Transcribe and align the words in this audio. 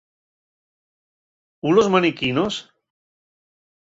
¿Ú 1.61 1.73
los 1.73 1.87
maniquinos? 1.91 2.73